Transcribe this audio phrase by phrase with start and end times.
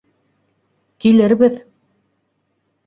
[1.05, 1.61] Килербеҙ!